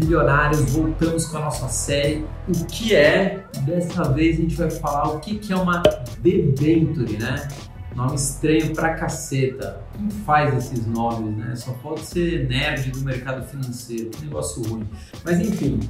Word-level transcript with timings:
bilionários, 0.00 0.72
voltamos 0.72 1.26
com 1.26 1.36
a 1.36 1.40
nossa 1.40 1.68
série 1.68 2.24
O 2.48 2.64
que 2.66 2.94
é? 2.94 3.44
Dessa 3.62 4.04
vez 4.04 4.38
a 4.38 4.42
gente 4.42 4.56
vai 4.56 4.70
falar 4.70 5.10
o 5.10 5.20
que, 5.20 5.38
que 5.38 5.52
é 5.52 5.56
uma 5.56 5.82
debenture, 6.20 7.18
né? 7.18 7.46
Nome 7.94 8.14
estranho 8.14 8.74
pra 8.74 8.94
caceta. 8.94 9.82
Quem 9.92 10.10
faz 10.10 10.54
esses 10.56 10.86
nomes, 10.86 11.36
né? 11.36 11.54
Só 11.56 11.72
pode 11.82 12.00
ser 12.00 12.48
nerd 12.48 12.90
do 12.90 13.00
mercado 13.00 13.46
financeiro, 13.46 14.10
que 14.10 14.24
negócio 14.24 14.62
ruim. 14.62 14.86
Mas 15.24 15.38
enfim, 15.40 15.80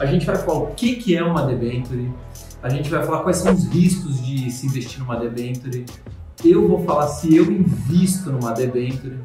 a 0.00 0.06
gente 0.06 0.24
vai 0.24 0.36
falar 0.36 0.60
o 0.60 0.66
que, 0.74 0.96
que 0.96 1.16
é 1.16 1.22
uma 1.22 1.44
debenture, 1.46 2.10
a 2.62 2.68
gente 2.68 2.88
vai 2.88 3.04
falar 3.04 3.22
quais 3.22 3.38
são 3.38 3.52
os 3.52 3.66
riscos 3.68 4.24
de 4.24 4.50
se 4.50 4.66
investir 4.66 5.00
numa 5.00 5.16
debenture, 5.16 5.84
eu 6.44 6.68
vou 6.68 6.84
falar 6.84 7.08
se 7.08 7.34
eu 7.34 7.50
invisto 7.50 8.30
numa 8.30 8.52
debenture, 8.52 9.18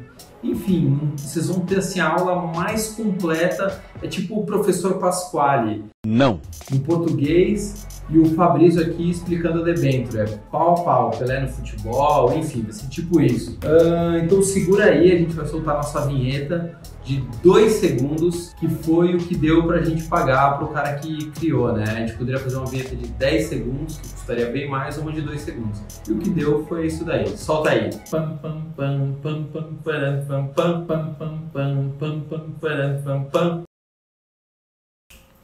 enfim, 0.44 1.12
vocês 1.16 1.48
vão 1.48 1.60
ter 1.60 1.78
assim 1.78 2.00
a 2.00 2.08
aula 2.10 2.52
mais 2.54 2.88
completa, 2.88 3.82
é 4.02 4.06
tipo 4.06 4.38
o 4.38 4.44
professor 4.44 4.98
Pasquale. 4.98 5.84
Não. 6.06 6.40
Em 6.72 6.78
português 6.78 7.86
e 8.08 8.18
o 8.18 8.26
Fabrício 8.34 8.82
aqui 8.82 9.10
explicando 9.10 9.60
a 9.60 9.64
debênture. 9.64 10.22
É 10.22 10.26
pau 10.50 10.74
a 10.74 10.82
pau, 10.82 11.10
Pelé 11.10 11.40
no 11.40 11.48
futebol, 11.48 12.36
enfim, 12.36 12.62
vai 12.62 12.72
ser 12.72 12.88
tipo 12.88 13.20
isso. 13.20 13.58
Uh, 13.64 14.18
então 14.22 14.42
segura 14.42 14.84
aí, 14.84 15.12
a 15.12 15.16
gente 15.16 15.34
vai 15.34 15.46
soltar 15.46 15.74
nossa 15.74 16.06
vinheta 16.06 16.78
de 17.04 17.22
dois 17.42 17.74
segundos, 17.74 18.54
que 18.54 18.66
foi 18.66 19.14
o 19.14 19.18
que 19.18 19.36
deu 19.36 19.66
pra 19.66 19.82
gente 19.82 20.04
pagar 20.04 20.58
pro 20.58 20.68
cara 20.68 20.94
que 20.94 21.30
criou, 21.32 21.72
né? 21.72 21.84
A 21.84 21.94
gente 21.96 22.14
poderia 22.14 22.40
fazer 22.40 22.56
uma 22.56 22.66
vinheta 22.66 22.96
de 22.96 23.06
10 23.06 23.46
segundos, 23.46 23.98
que 23.98 24.08
custaria 24.08 24.50
bem 24.50 24.68
mais, 24.68 24.96
uma 24.96 25.12
de 25.12 25.20
2 25.20 25.40
segundos. 25.40 25.82
E 26.08 26.12
o 26.12 26.18
que 26.18 26.30
deu 26.30 26.64
foi 26.66 26.86
isso 26.86 27.04
daí. 27.04 27.28
Solta 27.36 27.70
aí. 27.70 27.90
Pam, 28.10 28.38
pam, 28.38 28.62
pam, 28.74 29.16
pam, 29.22 29.44
pam, 29.44 29.64
pam, 29.84 30.16
pam, 30.24 30.48
pam, 30.54 30.84
pam, 30.84 30.84
pam, 30.84 31.80
pam, 32.00 32.20
pam, 32.20 33.02
pam, 33.04 33.24
pam. 33.24 33.62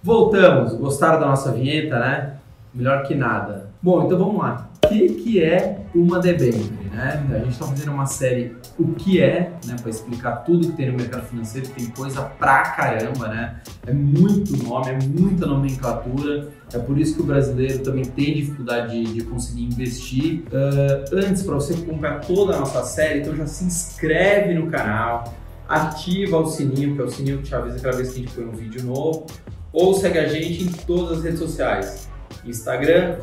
Voltamos. 0.02 0.72
Gostaram 0.74 1.20
da 1.20 1.26
nossa 1.26 1.52
vinheta, 1.52 1.98
né? 1.98 2.39
Melhor 2.72 3.02
que 3.02 3.14
nada. 3.14 3.70
Bom, 3.82 4.04
então 4.04 4.18
vamos 4.18 4.38
lá. 4.38 4.70
O 4.84 4.88
que, 4.88 5.08
que 5.14 5.42
é 5.42 5.80
uma 5.94 6.18
debênture? 6.18 6.80
Né? 6.92 7.24
A 7.30 7.38
gente 7.38 7.50
está 7.50 7.66
fazendo 7.66 7.92
uma 7.92 8.06
série 8.06 8.56
O 8.78 8.94
que 8.94 9.22
é, 9.22 9.52
né? 9.64 9.76
para 9.80 9.90
explicar 9.90 10.36
tudo 10.44 10.68
que 10.68 10.76
tem 10.76 10.90
no 10.90 10.96
mercado 10.96 11.26
financeiro, 11.26 11.68
tem 11.68 11.86
coisa 11.86 12.22
pra 12.22 12.62
caramba, 12.62 13.28
né? 13.28 13.60
É 13.86 13.92
muito 13.92 14.56
nome, 14.64 14.90
é 14.90 14.98
muita 15.06 15.46
nomenclatura. 15.46 16.48
É 16.72 16.78
por 16.78 16.98
isso 16.98 17.16
que 17.16 17.22
o 17.22 17.24
brasileiro 17.24 17.80
também 17.80 18.04
tem 18.04 18.34
dificuldade 18.34 19.04
de, 19.04 19.14
de 19.14 19.24
conseguir 19.24 19.64
investir. 19.64 20.44
Uh, 20.46 21.16
antes, 21.16 21.42
para 21.42 21.54
você 21.54 21.74
comprar 21.74 22.20
toda 22.20 22.56
a 22.56 22.60
nossa 22.60 22.82
série, 22.84 23.20
então 23.20 23.34
já 23.36 23.46
se 23.46 23.64
inscreve 23.64 24.54
no 24.54 24.68
canal, 24.68 25.34
ativa 25.68 26.38
o 26.38 26.46
sininho, 26.46 26.96
que 26.96 27.02
é 27.02 27.04
o 27.04 27.10
sininho 27.10 27.38
que 27.38 27.44
te 27.44 27.54
avisa 27.54 27.78
cada 27.78 27.96
vez 27.96 28.10
que 28.10 28.20
a 28.20 28.22
gente 28.22 28.34
põe 28.34 28.44
um 28.44 28.52
vídeo 28.52 28.82
novo, 28.84 29.26
ou 29.72 29.94
segue 29.94 30.18
a 30.18 30.26
gente 30.26 30.64
em 30.64 30.72
todas 30.72 31.18
as 31.18 31.24
redes 31.24 31.38
sociais. 31.38 32.09
Instagram, 32.44 33.18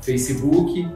Facebook, 0.00 0.88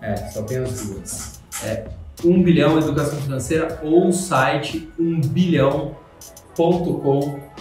é, 0.00 0.16
só 0.28 0.42
tem 0.42 0.58
as 0.58 0.82
duas. 0.82 1.40
É 1.64 1.88
1 2.24 2.42
bilhão 2.42 2.78
educação 2.78 3.20
financeira 3.20 3.80
ou 3.82 4.08
o 4.08 4.12
site 4.12 4.88
1bilhão.com.br. 4.98 7.51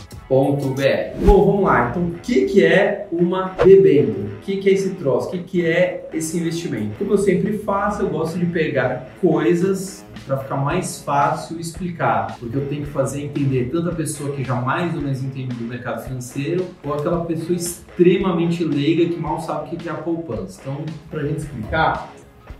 Bom, 1.19 1.45
vamos 1.45 1.63
lá. 1.65 1.89
Então, 1.89 2.03
o 2.03 2.11
que, 2.11 2.45
que 2.45 2.63
é 2.63 3.05
uma 3.11 3.49
debênture? 3.65 4.27
O 4.27 4.39
que, 4.39 4.55
que 4.55 4.69
é 4.69 4.71
esse 4.71 4.91
troço? 4.91 5.27
O 5.27 5.31
que, 5.31 5.39
que 5.39 5.65
é 5.65 6.07
esse 6.13 6.37
investimento? 6.37 6.97
Como 6.97 7.11
eu 7.11 7.17
sempre 7.17 7.57
faço, 7.57 8.03
eu 8.03 8.07
gosto 8.07 8.39
de 8.39 8.45
pegar 8.45 9.09
coisas 9.19 10.05
para 10.25 10.37
ficar 10.37 10.55
mais 10.55 11.03
fácil 11.03 11.59
explicar, 11.59 12.37
porque 12.39 12.55
eu 12.55 12.65
tenho 12.69 12.85
que 12.85 12.91
fazer 12.91 13.23
entender 13.23 13.69
tanto 13.73 13.89
a 13.89 13.93
pessoa 13.93 14.33
que 14.33 14.41
já 14.41 14.55
mais 14.55 14.95
ou 14.95 15.01
menos 15.01 15.21
entende 15.21 15.53
do 15.53 15.65
mercado 15.65 16.01
financeiro, 16.01 16.65
ou 16.81 16.93
aquela 16.93 17.25
pessoa 17.25 17.53
extremamente 17.53 18.63
leiga 18.63 19.13
que 19.13 19.19
mal 19.19 19.41
sabe 19.41 19.75
o 19.75 19.77
que 19.77 19.89
é 19.89 19.91
a 19.91 19.95
poupança. 19.95 20.61
Então, 20.61 20.85
para 21.09 21.23
a 21.23 21.23
gente 21.25 21.39
explicar, 21.39 22.09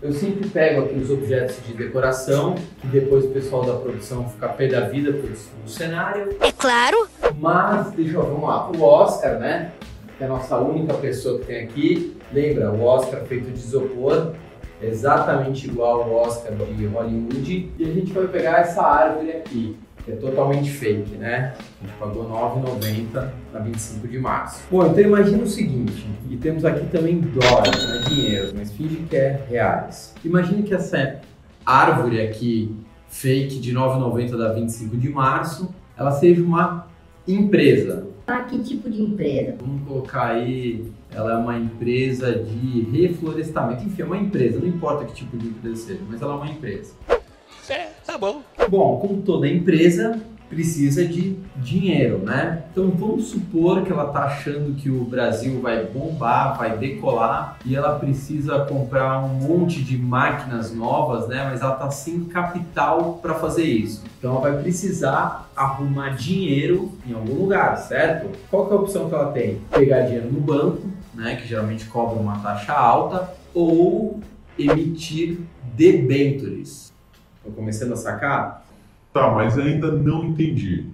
eu 0.02 0.12
sempre 0.12 0.46
pego 0.46 0.82
aqui 0.82 0.98
os 0.98 1.10
objetos 1.10 1.56
de 1.66 1.72
decoração, 1.72 2.54
que 2.82 2.86
depois 2.88 3.24
o 3.24 3.28
pessoal 3.28 3.64
da 3.64 3.76
produção 3.76 4.28
fica 4.28 4.48
pé 4.48 4.68
da 4.68 4.80
vida 4.80 5.10
no 5.10 5.68
cenário. 5.68 6.36
É 6.38 6.52
claro! 6.52 7.11
Mas, 7.38 7.90
deixa 7.92 8.16
eu, 8.16 8.22
vamos 8.22 8.42
lá, 8.42 8.70
o 8.70 8.82
Oscar, 8.82 9.38
né? 9.38 9.72
Que 10.16 10.24
é 10.24 10.26
a 10.26 10.30
nossa 10.30 10.58
única 10.58 10.94
pessoa 10.94 11.38
que 11.38 11.46
tem 11.46 11.64
aqui. 11.64 12.16
Lembra, 12.32 12.70
o 12.70 12.84
Oscar 12.84 13.22
feito 13.22 13.50
de 13.50 13.58
isopor, 13.58 14.32
exatamente 14.80 15.66
igual 15.66 16.02
ao 16.02 16.12
Oscar 16.14 16.52
de 16.52 16.86
Hollywood. 16.86 17.72
E 17.78 17.84
a 17.84 17.92
gente 17.92 18.12
vai 18.12 18.26
pegar 18.26 18.60
essa 18.60 18.82
árvore 18.82 19.30
aqui, 19.30 19.76
que 20.04 20.12
é 20.12 20.16
totalmente 20.16 20.70
fake, 20.70 21.16
né? 21.16 21.54
A 21.80 21.86
gente 21.86 21.96
pagou 21.98 22.24
R$ 22.24 22.60
9,90 22.60 23.28
na 23.52 23.60
25 23.60 24.08
de 24.08 24.18
março. 24.18 24.62
Bom, 24.70 24.86
então 24.86 25.02
imagina 25.02 25.42
o 25.42 25.48
seguinte, 25.48 26.06
e 26.28 26.36
temos 26.36 26.64
aqui 26.64 26.86
também 26.86 27.20
dólares, 27.20 27.86
né? 27.86 28.02
dinheiro, 28.08 28.52
mas 28.56 28.72
finge 28.72 28.96
que 29.08 29.16
é 29.16 29.40
reais. 29.48 30.14
Imagine 30.24 30.62
que 30.62 30.74
essa 30.74 31.20
árvore 31.64 32.20
aqui, 32.20 32.76
fake 33.08 33.60
de 33.60 33.70
R$ 33.70 33.76
9,90 33.76 34.36
da 34.36 34.52
25 34.52 34.96
de 34.96 35.08
março, 35.08 35.72
ela 35.96 36.10
seja 36.10 36.42
uma 36.42 36.91
empresa. 37.26 38.06
Ah, 38.26 38.40
que 38.42 38.58
tipo 38.58 38.88
de 38.88 39.02
empresa? 39.02 39.56
Vamos 39.60 39.86
colocar 39.86 40.32
aí, 40.32 40.84
ela 41.10 41.32
é 41.32 41.36
uma 41.36 41.58
empresa 41.58 42.32
de 42.32 42.80
reflorestamento. 42.82 43.84
Enfim, 43.84 44.02
é 44.02 44.04
uma 44.04 44.18
empresa, 44.18 44.58
não 44.58 44.68
importa 44.68 45.04
que 45.04 45.14
tipo 45.14 45.36
de 45.36 45.48
empresa 45.48 45.86
seja, 45.86 46.00
mas 46.08 46.22
ela 46.22 46.34
é 46.34 46.36
uma 46.36 46.50
empresa. 46.50 46.94
É, 47.68 47.88
tá 48.04 48.18
bom. 48.18 48.42
Bom, 48.68 48.98
como 48.98 49.22
toda 49.22 49.48
empresa, 49.48 50.20
precisa 50.52 51.04
de 51.04 51.36
dinheiro, 51.56 52.18
né? 52.18 52.64
Então 52.70 52.90
vamos 52.90 53.28
supor 53.28 53.82
que 53.82 53.90
ela 53.90 54.06
está 54.08 54.24
achando 54.24 54.74
que 54.74 54.90
o 54.90 55.04
Brasil 55.04 55.60
vai 55.60 55.84
bombar, 55.84 56.58
vai 56.58 56.76
decolar 56.76 57.56
e 57.64 57.74
ela 57.74 57.98
precisa 57.98 58.60
comprar 58.66 59.24
um 59.24 59.28
monte 59.28 59.82
de 59.82 59.96
máquinas 59.96 60.74
novas, 60.74 61.26
né? 61.28 61.48
Mas 61.50 61.62
ela 61.62 61.72
está 61.72 61.90
sem 61.90 62.24
capital 62.24 63.18
para 63.22 63.34
fazer 63.34 63.64
isso. 63.64 64.04
Então 64.18 64.32
ela 64.32 64.40
vai 64.40 64.62
precisar 64.62 65.50
arrumar 65.56 66.10
dinheiro 66.10 66.92
em 67.06 67.14
algum 67.14 67.34
lugar, 67.34 67.76
certo? 67.78 68.30
Qual 68.50 68.66
que 68.66 68.74
é 68.74 68.76
a 68.76 68.80
opção 68.80 69.08
que 69.08 69.14
ela 69.14 69.32
tem? 69.32 69.60
Pegar 69.70 70.02
dinheiro 70.02 70.30
no 70.30 70.40
banco, 70.40 70.82
né? 71.14 71.36
Que 71.36 71.48
geralmente 71.48 71.86
cobra 71.86 72.20
uma 72.20 72.38
taxa 72.38 72.72
alta, 72.72 73.32
ou 73.54 74.20
emitir 74.58 75.40
debentures. 75.74 76.92
Estou 77.38 77.52
começando 77.54 77.92
a 77.92 77.96
sacar? 77.96 78.61
Tá, 79.12 79.30
mas 79.30 79.58
ainda 79.58 79.92
não 79.92 80.24
entendi. 80.24 80.86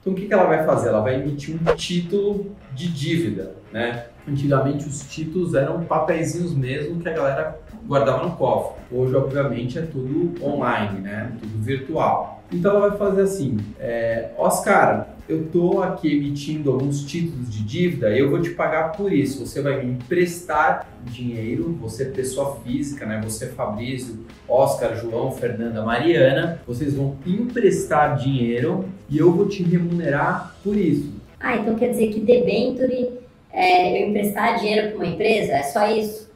Então 0.00 0.12
o 0.12 0.16
que, 0.16 0.26
que 0.26 0.34
ela 0.34 0.44
vai 0.44 0.64
fazer? 0.66 0.90
Ela 0.90 1.00
vai 1.00 1.14
emitir 1.14 1.56
um 1.56 1.74
título 1.74 2.52
de 2.74 2.88
dívida, 2.88 3.54
né? 3.72 4.06
Antigamente 4.28 4.86
os 4.86 5.02
títulos 5.08 5.54
eram 5.54 5.84
papeizinhos 5.84 6.54
mesmo 6.54 7.00
que 7.00 7.08
a 7.08 7.12
galera 7.12 7.58
guardava 7.86 8.26
no 8.26 8.36
cofre. 8.36 8.82
Hoje, 8.90 9.14
obviamente, 9.14 9.78
é 9.78 9.82
tudo 9.82 10.34
online, 10.44 11.00
né? 11.00 11.32
Tudo 11.40 11.62
virtual. 11.62 12.42
Então 12.52 12.76
ela 12.76 12.90
vai 12.90 12.98
fazer 12.98 13.22
assim, 13.22 13.58
é, 13.80 14.30
Oscar, 14.36 15.08
eu 15.28 15.44
estou 15.44 15.82
aqui 15.82 16.12
emitindo 16.12 16.70
alguns 16.70 17.04
títulos 17.04 17.50
de 17.50 17.62
dívida, 17.62 18.14
eu 18.16 18.30
vou 18.30 18.42
te 18.42 18.50
pagar 18.50 18.92
por 18.92 19.12
isso. 19.12 19.46
Você 19.46 19.62
vai 19.62 19.82
me 19.82 19.92
emprestar 19.92 20.86
dinheiro, 21.04 21.72
você 21.80 22.04
pessoa 22.04 22.56
física, 22.60 23.06
né? 23.06 23.20
Você 23.24 23.46
Fabrício, 23.48 24.18
Oscar, 24.46 24.94
João, 24.96 25.32
Fernanda, 25.32 25.82
Mariana, 25.82 26.60
vocês 26.66 26.94
vão 26.94 27.16
emprestar 27.26 28.16
dinheiro 28.16 28.84
e 29.08 29.18
eu 29.18 29.32
vou 29.32 29.48
te 29.48 29.62
remunerar 29.62 30.54
por 30.62 30.76
isso. 30.76 31.12
Ah, 31.40 31.56
então 31.56 31.74
quer 31.74 31.90
dizer 31.90 32.12
que 32.12 32.20
debenture 32.20 33.18
é 33.52 34.02
eu 34.02 34.08
emprestar 34.08 34.58
dinheiro 34.58 34.88
para 34.88 34.96
uma 34.96 35.06
empresa? 35.06 35.52
É 35.52 35.62
só 35.62 35.90
isso? 35.90 36.30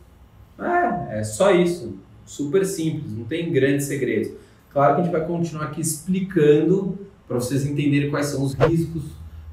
É, 0.59 1.21
é 1.21 1.25
só 1.25 1.51
isso. 1.51 1.99
Super 2.25 2.65
simples, 2.65 3.17
não 3.17 3.25
tem 3.25 3.51
grandes 3.51 3.87
segredos. 3.87 4.33
Claro 4.71 4.95
que 4.95 5.01
a 5.01 5.05
gente 5.05 5.13
vai 5.13 5.27
continuar 5.27 5.65
aqui 5.65 5.81
explicando 5.81 7.08
para 7.29 7.37
vocês 7.37 7.67
entenderem 7.67 8.11
quais 8.11 8.27
são 8.27 8.43
os 8.43 8.55
riscos, 8.55 9.03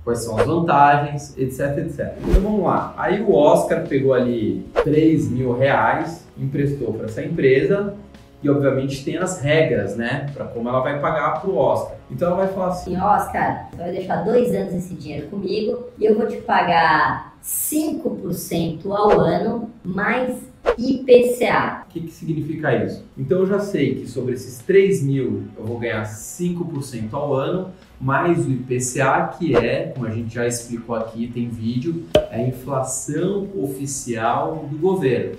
quais 0.04 0.20
são 0.20 0.38
as 0.38 0.46
vantagens, 0.46 1.38
etc, 1.38 1.78
etc. 1.80 2.14
Então 2.22 2.42
vamos 2.42 2.64
lá. 2.64 2.94
Aí 2.98 3.22
o 3.22 3.34
Oscar 3.34 3.86
pegou 3.86 4.14
ali 4.14 4.66
3 4.84 5.30
mil 5.30 5.54
reais, 5.58 6.26
emprestou 6.38 6.94
para 6.94 7.06
essa 7.06 7.22
empresa 7.22 7.94
e 8.42 8.50
obviamente 8.50 9.04
tem 9.04 9.18
as 9.18 9.42
regras, 9.42 9.98
né, 9.98 10.30
para 10.34 10.46
como 10.46 10.70
ela 10.70 10.80
vai 10.80 11.00
pagar 11.00 11.42
para 11.42 11.50
o 11.50 11.58
Oscar. 11.58 11.98
Então 12.10 12.28
ela 12.30 12.38
vai 12.38 12.48
falar 12.48 12.68
assim: 12.68 12.96
Oscar, 12.96 13.70
você 13.72 13.78
vai 13.78 13.92
deixar 13.92 14.24
dois 14.24 14.54
anos 14.54 14.74
esse 14.74 14.94
dinheiro 14.94 15.28
comigo 15.28 15.88
e 15.98 16.06
eu 16.06 16.16
vou 16.16 16.28
te 16.28 16.38
pagar 16.38 17.36
5% 17.44 18.86
ao 18.92 19.20
ano 19.20 19.70
mais 19.84 20.38
IPCA. 20.78 21.86
O 21.88 21.94
que, 21.94 22.02
que 22.02 22.12
significa 22.12 22.76
isso? 22.84 23.04
Então 23.18 23.40
eu 23.40 23.48
já 23.48 23.60
sei 23.60 23.96
que 23.96 24.08
sobre 24.08 24.34
esses 24.34 24.60
3 24.60 25.04
mil 25.04 25.44
eu 25.58 25.66
vou 25.66 25.80
ganhar 25.80 26.04
5% 26.04 27.14
ao 27.14 27.34
ano, 27.34 27.72
mais 28.00 28.46
o 28.46 28.52
IPCA, 28.52 29.36
que 29.38 29.56
é, 29.56 29.92
como 29.94 30.06
a 30.06 30.12
gente 30.12 30.34
já 30.34 30.46
explicou 30.48 30.96
aqui, 30.96 31.28
tem 31.28 31.50
vídeo, 31.50 32.04
é 32.30 32.36
a 32.36 32.48
inflação 32.48 33.48
oficial 33.56 34.68
do 34.70 34.78
governo. 34.78 35.36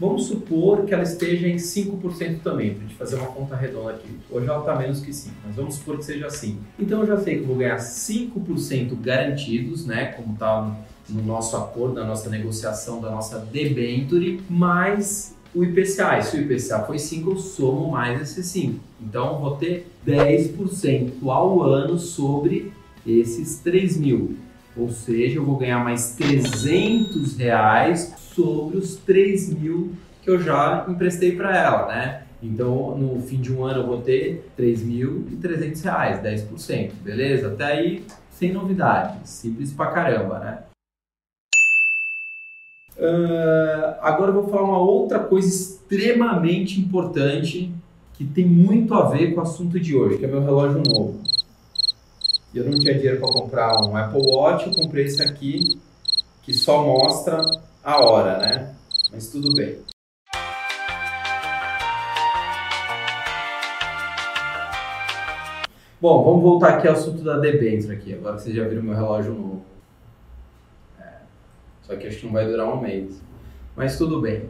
Vamos 0.00 0.26
supor 0.26 0.84
que 0.84 0.92
ela 0.92 1.04
esteja 1.04 1.46
em 1.46 1.56
5% 1.56 2.40
também, 2.42 2.74
para 2.74 2.84
a 2.84 2.88
gente 2.88 2.94
fazer 2.96 3.16
uma 3.16 3.28
conta 3.28 3.54
redonda 3.54 3.92
aqui. 3.92 4.08
Hoje 4.28 4.48
ela 4.48 4.58
está 4.58 4.74
menos 4.74 5.00
que 5.00 5.12
5%, 5.12 5.30
mas 5.46 5.54
vamos 5.54 5.76
supor 5.76 5.98
que 5.98 6.04
seja 6.04 6.26
assim. 6.26 6.58
Então 6.76 7.02
eu 7.02 7.06
já 7.06 7.18
sei 7.18 7.36
que 7.36 7.42
eu 7.42 7.46
vou 7.46 7.56
ganhar 7.56 7.76
5% 7.76 9.00
garantidos, 9.00 9.86
né? 9.86 10.06
Como 10.06 10.32
está 10.32 10.76
no 11.08 11.22
nosso 11.22 11.56
acordo, 11.56 11.94
na 11.94 12.04
nossa 12.04 12.30
negociação 12.30 13.00
da 13.00 13.10
nossa 13.10 13.38
debenture, 13.38 14.40
mais 14.48 15.34
o 15.54 15.62
IPCA. 15.62 16.18
E 16.18 16.22
se 16.22 16.36
o 16.36 16.40
IPCA 16.40 16.80
foi 16.80 16.98
5, 16.98 17.30
eu 17.30 17.36
somo 17.36 17.90
mais 17.90 18.20
esse 18.20 18.42
5. 18.42 18.80
Então 19.00 19.34
eu 19.34 19.38
vou 19.38 19.56
ter 19.56 19.86
10% 20.06 21.12
ao 21.26 21.62
ano 21.62 21.98
sobre 21.98 22.72
esses 23.06 23.58
3 23.58 23.96
mil. 23.96 24.36
Ou 24.76 24.90
seja, 24.90 25.36
eu 25.36 25.44
vou 25.44 25.56
ganhar 25.56 25.84
mais 25.84 26.14
300 26.14 27.36
reais 27.36 28.14
sobre 28.34 28.78
os 28.78 28.96
3 28.96 29.52
mil 29.52 29.92
que 30.22 30.30
eu 30.30 30.40
já 30.40 30.86
emprestei 30.88 31.36
para 31.36 31.56
ela, 31.56 31.88
né? 31.88 32.22
Então, 32.42 32.96
no 32.96 33.20
fim 33.22 33.40
de 33.40 33.52
um 33.52 33.64
ano 33.64 33.82
eu 33.82 33.86
vou 33.86 34.00
ter 34.00 34.50
3.300 34.58 35.82
reais, 35.84 36.22
10%, 36.22 36.92
beleza? 37.02 37.48
Até 37.48 37.64
aí, 37.64 38.04
sem 38.30 38.52
novidade, 38.52 39.28
simples 39.28 39.72
pra 39.72 39.86
caramba, 39.86 40.38
né? 40.40 40.58
Uh, 43.02 43.98
agora 44.00 44.30
eu 44.30 44.34
vou 44.34 44.48
falar 44.48 44.62
uma 44.62 44.78
outra 44.78 45.18
coisa 45.18 45.48
extremamente 45.48 46.80
importante 46.80 47.74
que 48.14 48.24
tem 48.24 48.46
muito 48.46 48.94
a 48.94 49.08
ver 49.08 49.34
com 49.34 49.40
o 49.40 49.42
assunto 49.42 49.80
de 49.80 49.96
hoje, 49.96 50.18
que 50.18 50.24
é 50.24 50.28
meu 50.28 50.40
relógio 50.40 50.80
novo. 50.86 51.20
Eu 52.54 52.64
não 52.64 52.78
tinha 52.78 52.94
dinheiro 52.94 53.18
para 53.18 53.32
comprar 53.32 53.82
um 53.82 53.96
Apple 53.96 54.22
Watch, 54.24 54.68
eu 54.68 54.74
comprei 54.76 55.06
esse 55.06 55.20
aqui 55.20 55.80
que 56.44 56.54
só 56.54 56.84
mostra 56.84 57.42
a 57.82 58.00
hora, 58.00 58.38
né? 58.38 58.72
Mas 59.10 59.26
tudo 59.26 59.52
bem. 59.52 59.78
Bom, 66.00 66.22
vamos 66.22 66.42
voltar 66.42 66.74
aqui 66.74 66.86
ao 66.86 66.94
assunto 66.94 67.24
da 67.24 67.36
debênture 67.36 67.94
aqui, 67.94 68.14
agora 68.14 68.36
que 68.36 68.42
vocês 68.42 68.54
já 68.54 68.62
viram 68.68 68.84
meu 68.84 68.94
relógio 68.94 69.34
novo. 69.34 69.71
Só 71.82 71.96
que 71.96 72.06
acho 72.06 72.18
que 72.18 72.26
não 72.26 72.32
vai 72.32 72.46
durar 72.46 72.72
um 72.72 72.80
mês. 72.80 73.20
Mas 73.76 73.98
tudo 73.98 74.20
bem. 74.20 74.48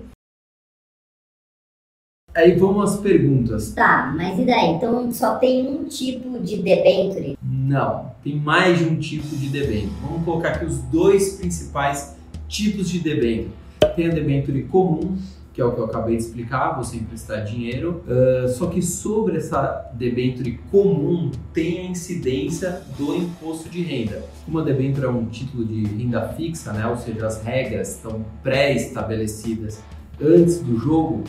Aí 2.34 2.54
vamos 2.54 2.94
às 2.94 3.00
perguntas. 3.00 3.74
Tá, 3.74 4.12
mas 4.16 4.38
e 4.38 4.44
daí? 4.44 4.70
Então 4.70 5.12
só 5.12 5.36
tem 5.36 5.68
um 5.68 5.84
tipo 5.84 6.40
de 6.40 6.62
debenture? 6.62 7.36
Não, 7.42 8.10
tem 8.24 8.36
mais 8.36 8.78
de 8.78 8.84
um 8.84 8.98
tipo 8.98 9.36
de 9.36 9.48
debênture. 9.48 9.92
Vamos 10.00 10.24
colocar 10.24 10.52
aqui 10.52 10.64
os 10.64 10.78
dois 10.84 11.34
principais 11.38 12.16
tipos 12.48 12.88
de 12.88 13.00
debênture. 13.00 13.50
Tem 13.94 14.06
a 14.06 14.14
debênture 14.14 14.62
comum, 14.64 15.18
que 15.52 15.60
é 15.60 15.64
o 15.64 15.72
que 15.72 15.80
eu 15.80 15.84
acabei 15.84 16.16
de 16.16 16.22
explicar, 16.22 16.76
você 16.76 16.96
emprestar 16.96 17.44
dinheiro. 17.44 18.02
Uh, 18.06 18.48
só 18.48 18.66
que 18.66 18.80
sobre 18.80 19.36
essa 19.36 19.90
debênture 19.94 20.58
comum 20.70 21.30
tem 21.52 21.80
a 21.80 21.90
incidência 21.90 22.82
do 22.96 23.14
imposto 23.14 23.68
de 23.68 23.82
renda. 23.82 24.24
Como 24.44 24.58
a 24.58 24.62
debênture 24.62 25.06
é 25.06 25.10
um 25.10 25.26
título 25.26 25.64
de 25.64 25.84
renda 25.84 26.28
fixa, 26.28 26.72
né, 26.72 26.86
ou 26.86 26.96
seja, 26.96 27.26
as 27.26 27.42
regras 27.42 27.96
estão 27.96 28.24
pré-estabelecidas 28.42 29.82
antes 30.20 30.60
do 30.60 30.78
jogo, 30.78 31.24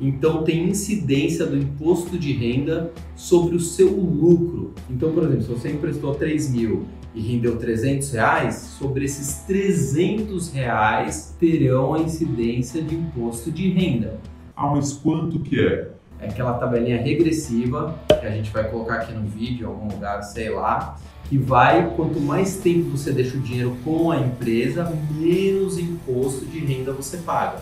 então 0.00 0.42
tem 0.42 0.68
incidência 0.68 1.44
do 1.44 1.56
imposto 1.56 2.18
de 2.18 2.32
renda 2.32 2.90
sobre 3.14 3.54
o 3.54 3.60
seu 3.60 3.90
lucro. 3.90 4.72
Então, 4.88 5.12
por 5.12 5.24
exemplo, 5.24 5.42
se 5.42 5.48
você 5.48 5.70
emprestou 5.70 6.14
3 6.14 6.50
mil 6.50 6.86
e 7.14 7.20
rendeu 7.20 7.56
300 7.56 8.12
reais, 8.12 8.54
sobre 8.78 9.04
esses 9.04 9.42
300 9.46 10.52
reais 10.52 11.34
terão 11.38 11.94
a 11.94 11.98
incidência 11.98 12.82
de 12.82 12.94
imposto 12.94 13.50
de 13.50 13.70
renda. 13.70 14.18
Ah, 14.56 14.68
mas 14.68 14.92
quanto 14.92 15.40
que 15.40 15.60
é? 15.60 15.90
É 16.20 16.28
aquela 16.28 16.54
tabelinha 16.54 17.00
regressiva 17.00 17.98
que 18.08 18.26
a 18.26 18.30
gente 18.30 18.50
vai 18.50 18.68
colocar 18.68 18.96
aqui 18.96 19.12
no 19.12 19.26
vídeo, 19.26 19.64
em 19.64 19.70
algum 19.70 19.88
lugar, 19.88 20.22
sei 20.22 20.50
lá, 20.50 20.96
que 21.24 21.38
vai, 21.38 21.94
quanto 21.96 22.20
mais 22.20 22.56
tempo 22.56 22.90
você 22.90 23.10
deixa 23.10 23.38
o 23.38 23.40
dinheiro 23.40 23.76
com 23.82 24.10
a 24.10 24.18
empresa, 24.18 24.92
menos 25.12 25.78
imposto 25.78 26.44
de 26.44 26.58
renda 26.58 26.92
você 26.92 27.16
paga. 27.18 27.58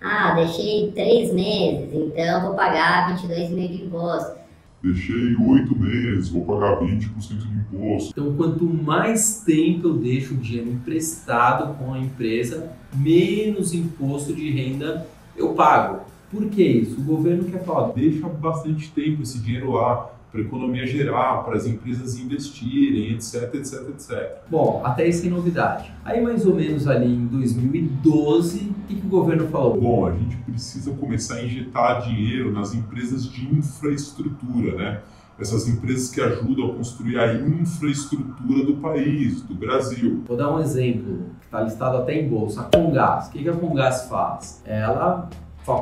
Ah, 0.00 0.32
deixei 0.34 0.90
três 0.92 1.30
meses, 1.34 1.90
então 1.92 2.40
vou 2.40 2.54
pagar 2.54 3.14
22 3.14 3.50
mil 3.50 3.68
de 3.68 3.84
imposto. 3.84 4.39
Deixei 4.82 5.36
oito 5.36 5.78
meses, 5.78 6.30
vou 6.30 6.44
pagar 6.44 6.80
20% 6.80 7.36
de 7.36 7.76
imposto. 7.76 8.10
Então, 8.10 8.34
quanto 8.34 8.64
mais 8.64 9.42
tempo 9.44 9.88
eu 9.88 9.94
deixo 9.94 10.34
o 10.34 10.38
dinheiro 10.38 10.70
emprestado 10.70 11.74
com 11.74 11.92
a 11.92 11.98
empresa, 11.98 12.72
menos 12.94 13.74
imposto 13.74 14.32
de 14.32 14.50
renda 14.50 15.06
eu 15.36 15.52
pago. 15.52 16.00
Por 16.30 16.46
que 16.46 16.62
isso? 16.62 16.98
O 17.00 17.04
governo 17.04 17.44
quer 17.44 17.64
falar, 17.64 17.92
deixa 17.92 18.26
bastante 18.28 18.90
tempo 18.90 19.22
esse 19.22 19.38
dinheiro 19.40 19.72
lá 19.72 20.10
para 20.30 20.40
a 20.40 20.44
economia 20.44 20.86
gerar, 20.86 21.42
para 21.44 21.56
as 21.56 21.66
empresas 21.66 22.18
investirem, 22.18 23.12
etc, 23.12 23.54
etc, 23.54 23.88
etc. 23.88 24.42
Bom, 24.48 24.80
até 24.84 25.06
isso 25.08 25.26
é 25.26 25.30
novidade. 25.30 25.92
Aí 26.04 26.20
mais 26.20 26.46
ou 26.46 26.54
menos 26.54 26.86
ali 26.86 27.12
em 27.12 27.26
2012, 27.26 28.70
o 28.70 28.86
que, 28.86 28.94
que 28.94 29.06
o 29.06 29.10
governo 29.10 29.48
falou? 29.48 29.80
Bom, 29.80 30.06
a 30.06 30.12
gente 30.12 30.36
precisa 30.36 30.92
começar 30.92 31.36
a 31.36 31.44
injetar 31.44 32.02
dinheiro 32.02 32.52
nas 32.52 32.74
empresas 32.74 33.24
de 33.24 33.52
infraestrutura, 33.52 34.76
né? 34.76 35.00
Essas 35.38 35.66
empresas 35.66 36.10
que 36.10 36.20
ajudam 36.20 36.70
a 36.70 36.74
construir 36.74 37.18
a 37.18 37.32
infraestrutura 37.32 38.62
do 38.64 38.76
país, 38.76 39.40
do 39.40 39.54
Brasil. 39.54 40.22
Vou 40.26 40.36
dar 40.36 40.54
um 40.54 40.60
exemplo 40.60 41.30
que 41.40 41.46
está 41.46 41.62
listado 41.62 41.96
até 41.96 42.20
em 42.20 42.28
bolsa. 42.28 42.60
A 42.60 42.64
Congás. 42.64 43.28
O 43.28 43.30
que, 43.30 43.42
que 43.42 43.48
a 43.48 43.54
Congás 43.54 44.04
faz? 44.04 44.62
Ela 44.66 45.30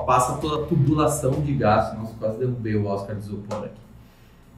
passa 0.07 0.39
toda 0.39 0.63
a 0.63 0.67
tubulação 0.67 1.33
de 1.33 1.55
gás. 1.55 1.93
Nossa, 1.99 2.15
quase 2.21 2.39
derrubei 2.39 2.77
o 2.77 2.87
Oscar 2.87 3.17
de 3.17 3.23
Isopor 3.23 3.65
aqui 3.65 3.88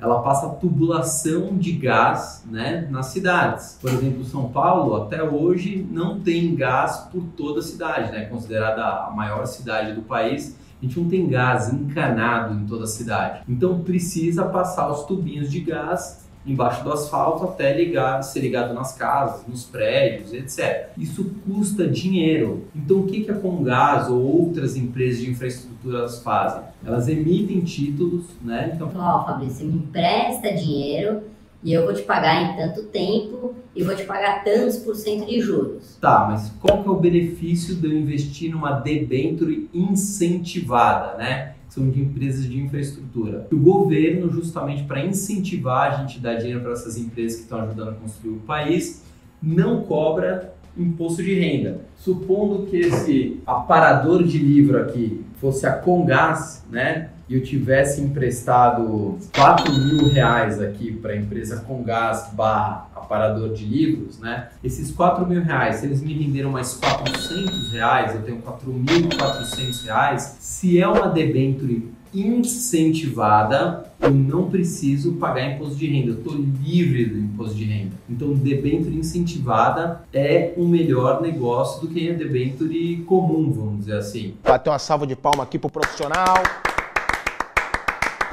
ela 0.00 0.22
passa 0.22 0.48
tubulação 0.48 1.56
de 1.56 1.72
gás 1.72 2.44
né, 2.50 2.88
nas 2.90 3.06
cidades. 3.06 3.78
Por 3.80 3.90
exemplo, 3.90 4.24
São 4.24 4.48
Paulo 4.48 4.96
até 4.96 5.22
hoje 5.22 5.86
não 5.90 6.18
tem 6.20 6.54
gás 6.54 7.08
por 7.12 7.22
toda 7.36 7.60
a 7.60 7.62
cidade, 7.62 8.10
né, 8.10 8.24
considerada 8.24 8.82
a 8.82 9.10
maior 9.10 9.46
cidade 9.46 9.92
do 9.92 10.02
país. 10.02 10.56
A 10.80 10.84
gente 10.84 10.98
não 10.98 11.08
tem 11.08 11.28
gás 11.28 11.70
encanado 11.70 12.54
em 12.54 12.66
toda 12.66 12.84
a 12.84 12.86
cidade. 12.86 13.42
Então 13.46 13.80
precisa 13.80 14.44
passar 14.46 14.90
os 14.90 15.04
tubinhos 15.04 15.50
de 15.50 15.60
gás 15.60 16.29
embaixo 16.46 16.82
do 16.82 16.92
asfalto 16.92 17.44
até 17.44 17.74
ligar, 17.74 18.22
ser 18.22 18.40
ligado 18.40 18.72
nas 18.72 18.94
casas, 18.94 19.46
nos 19.46 19.64
prédios, 19.64 20.32
etc. 20.32 20.88
Isso 20.96 21.32
custa 21.46 21.86
dinheiro. 21.86 22.64
Então 22.74 23.00
o 23.00 23.06
que, 23.06 23.24
que 23.24 23.30
a 23.30 23.34
Congás 23.34 24.08
ou 24.08 24.20
outras 24.20 24.76
empresas 24.76 25.20
de 25.20 25.30
infraestruturas 25.30 26.22
fazem? 26.22 26.62
Elas 26.84 27.08
emitem 27.08 27.60
títulos, 27.60 28.24
né? 28.42 28.72
Então, 28.74 28.90
ó, 28.96 29.20
oh, 29.20 29.26
Fabrício, 29.26 29.58
você 29.58 29.64
me 29.64 29.74
empresta 29.74 30.52
dinheiro 30.52 31.22
e 31.62 31.72
eu 31.72 31.84
vou 31.84 31.92
te 31.92 32.02
pagar 32.02 32.42
em 32.42 32.56
tanto 32.56 32.84
tempo 32.84 33.54
e 33.76 33.82
vou 33.82 33.94
te 33.94 34.04
pagar 34.04 34.42
tantos 34.42 34.78
por 34.78 34.94
cento 34.96 35.26
de 35.26 35.40
juros. 35.40 35.96
Tá, 36.00 36.26
mas 36.30 36.50
qual 36.60 36.82
que 36.82 36.88
é 36.88 36.90
o 36.90 36.96
benefício 36.96 37.74
de 37.74 37.86
eu 37.86 37.92
investir 37.92 38.50
numa 38.50 38.72
debenture 38.72 39.68
incentivada, 39.72 41.16
né? 41.18 41.54
São 41.70 41.88
de 41.88 42.02
empresas 42.02 42.44
de 42.44 42.60
infraestrutura. 42.60 43.46
O 43.50 43.56
governo, 43.56 44.30
justamente 44.30 44.82
para 44.82 45.04
incentivar 45.04 45.92
a 45.92 45.96
gente 46.02 46.18
a 46.18 46.22
dar 46.22 46.34
dinheiro 46.34 46.60
para 46.60 46.72
essas 46.72 46.98
empresas 46.98 47.36
que 47.36 47.44
estão 47.44 47.60
ajudando 47.60 47.90
a 47.90 47.94
construir 47.94 48.34
o 48.34 48.40
país, 48.40 49.04
não 49.42 49.82
cobra 49.82 50.52
imposto 50.76 51.22
de 51.22 51.34
renda. 51.34 51.80
Supondo 51.96 52.66
que 52.66 52.76
esse 52.76 53.40
aparador 53.46 54.24
de 54.24 54.38
livro 54.38 54.80
aqui 54.80 55.24
fosse 55.40 55.66
a 55.66 55.72
Congás, 55.72 56.64
né? 56.70 57.10
E 57.30 57.34
eu 57.36 57.44
tivesse 57.44 58.00
emprestado 58.00 59.16
4 59.32 59.72
mil 59.72 60.08
reais 60.08 60.60
aqui 60.60 60.90
para 60.90 61.12
a 61.12 61.16
empresa 61.16 61.60
Congás 61.60 62.30
barra 62.32 62.88
aparador 62.92 63.52
de 63.52 63.64
livros, 63.64 64.18
né? 64.18 64.48
Esses 64.64 64.90
4 64.90 65.24
mil 65.24 65.40
reais, 65.40 65.76
se 65.76 65.86
eles 65.86 66.02
me 66.02 66.12
renderam 66.12 66.50
mais 66.50 66.74
400 66.74 67.70
reais, 67.70 68.16
eu 68.16 68.22
tenho 68.22 68.42
4.400 68.42 69.84
reais, 69.84 70.38
se 70.40 70.80
é 70.80 70.88
uma 70.88 71.06
debenture 71.06 71.88
incentivada, 72.12 73.84
eu 74.00 74.10
não 74.10 74.50
preciso 74.50 75.12
pagar 75.12 75.52
imposto 75.52 75.76
de 75.76 75.86
renda, 75.86 76.08
eu 76.10 76.18
estou 76.18 76.34
livre 76.34 77.04
do 77.04 77.18
imposto 77.18 77.54
de 77.54 77.64
renda. 77.64 77.92
Então, 78.08 78.32
debenture 78.32 78.96
incentivada 78.96 80.02
é 80.12 80.52
um 80.56 80.66
melhor 80.66 81.22
negócio 81.22 81.80
do 81.80 81.94
que 81.94 82.10
a 82.10 82.14
debenture 82.14 83.04
comum, 83.06 83.52
vamos 83.52 83.80
dizer 83.80 83.98
assim. 83.98 84.34
Bater 84.42 84.70
uma 84.70 84.80
salva 84.80 85.06
de 85.06 85.14
palma 85.14 85.44
aqui 85.44 85.60
pro 85.60 85.70
profissional. 85.70 86.42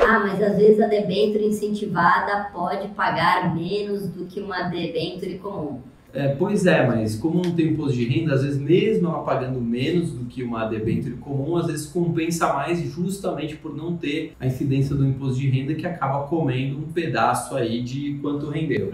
Ah, 0.09 0.19
mas 0.19 0.41
às 0.41 0.55
vezes 0.55 0.79
a 0.79 0.87
debenture 0.87 1.43
incentivada 1.43 2.49
pode 2.53 2.87
pagar 2.89 3.53
menos 3.53 4.07
do 4.07 4.23
que 4.23 4.39
uma 4.39 4.61
debenture 4.61 5.37
comum. 5.37 5.81
É, 6.13 6.29
pois 6.29 6.65
é, 6.65 6.87
mas 6.87 7.17
como 7.17 7.41
não 7.43 7.51
tem 7.51 7.73
imposto 7.73 7.91
de 7.91 8.05
renda, 8.05 8.33
às 8.33 8.41
vezes 8.41 8.57
mesmo 8.57 9.09
ela 9.09 9.21
pagando 9.23 9.59
menos 9.59 10.11
do 10.13 10.23
que 10.23 10.41
uma 10.41 10.63
debênture 10.63 11.15
comum, 11.15 11.57
às 11.57 11.67
vezes 11.67 11.87
compensa 11.87 12.53
mais 12.53 12.79
justamente 12.89 13.57
por 13.57 13.75
não 13.75 13.97
ter 13.97 14.31
a 14.39 14.47
incidência 14.47 14.95
do 14.95 15.05
imposto 15.05 15.41
de 15.41 15.49
renda 15.49 15.75
que 15.75 15.85
acaba 15.85 16.25
comendo 16.27 16.77
um 16.77 16.89
pedaço 16.89 17.53
aí 17.57 17.81
de 17.81 18.17
quanto 18.21 18.49
rendeu. 18.49 18.89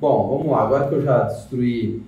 Bom, 0.00 0.38
vamos 0.38 0.52
lá, 0.52 0.62
agora 0.62 0.88
que 0.88 0.94
eu 0.94 1.02
já 1.02 1.24
destruí 1.24 2.00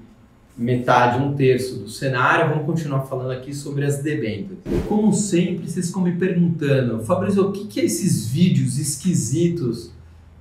metade, 0.57 1.23
um 1.23 1.35
terço 1.35 1.81
do 1.81 1.89
cenário, 1.89 2.49
vamos 2.49 2.65
continuar 2.65 3.01
falando 3.03 3.31
aqui 3.31 3.55
sobre 3.55 3.85
as 3.85 3.99
debêntures. 3.99 4.59
Como 4.89 5.13
sempre, 5.13 5.69
vocês 5.69 5.89
ficam 5.89 6.03
me 6.03 6.13
perguntando, 6.13 7.05
Fabrício, 7.05 7.47
o 7.47 7.53
que, 7.53 7.67
que 7.67 7.81
é 7.81 7.85
esses 7.85 8.27
vídeos 8.27 8.79
esquisitos 8.79 9.93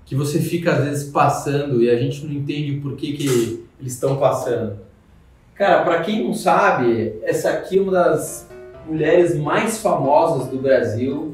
que 0.06 0.16
você 0.16 0.40
fica 0.40 0.72
às 0.72 0.84
vezes 0.86 1.10
passando 1.10 1.84
e 1.84 1.90
a 1.90 1.98
gente 1.98 2.26
não 2.26 2.34
entende 2.34 2.80
por 2.80 2.96
que, 2.96 3.14
que 3.14 3.28
eles 3.80 3.94
estão 3.94 4.18
passando? 4.18 4.78
Cara, 5.56 5.84
para 5.84 6.02
quem 6.02 6.24
não 6.24 6.34
sabe, 6.34 7.16
essa 7.24 7.50
aqui 7.50 7.78
é 7.78 7.82
uma 7.82 7.92
das 7.92 8.48
mulheres 8.88 9.36
mais 9.38 9.82
famosas 9.82 10.48
do 10.48 10.58
Brasil, 10.60 11.34